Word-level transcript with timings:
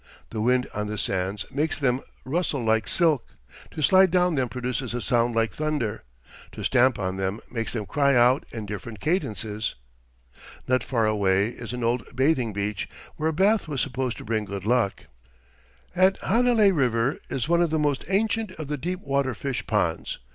"The 0.31 0.41
wind 0.41 0.67
on 0.73 0.87
the 0.87 0.97
sands 0.97 1.45
makes 1.51 1.77
them 1.77 2.01
rustle 2.25 2.63
like 2.63 2.87
silk; 2.87 3.23
to 3.69 3.83
slide 3.83 4.09
down 4.09 4.33
them 4.33 4.49
produces 4.49 4.95
a 4.95 4.99
sound 4.99 5.35
like 5.35 5.53
thunder; 5.53 6.01
to 6.53 6.63
stamp 6.63 6.97
on 6.97 7.17
them 7.17 7.39
makes 7.51 7.73
them 7.73 7.85
cry 7.85 8.15
out 8.15 8.43
in 8.49 8.65
different 8.65 8.99
cadences." 8.99 9.75
Not 10.67 10.83
far 10.83 11.05
away 11.05 11.49
is 11.49 11.71
an 11.71 11.83
old 11.83 12.15
bathing 12.15 12.51
beach, 12.51 12.89
where 13.15 13.29
a 13.29 13.33
bath 13.33 13.67
was 13.67 13.79
supposed 13.79 14.17
to 14.17 14.25
bring 14.25 14.45
good 14.45 14.65
luck. 14.65 15.05
At 15.95 16.17
Hanalei 16.21 16.71
River 16.71 17.19
is 17.29 17.47
one 17.47 17.61
of 17.61 17.69
the 17.69 17.77
most 17.77 18.03
ancient 18.07 18.53
of 18.53 18.69
the 18.69 18.77
deep 18.77 19.01
water 19.01 19.35
fish 19.35 19.67
ponds. 19.67 20.17